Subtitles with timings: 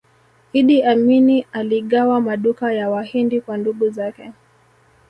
[0.53, 4.31] iddi amini aligawa maduka ya wahindi kwa ndugu zake